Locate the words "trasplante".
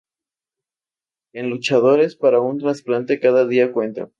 2.57-3.19